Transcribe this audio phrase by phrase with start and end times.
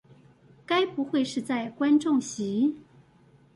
[0.65, 2.75] 該不會是在觀眾席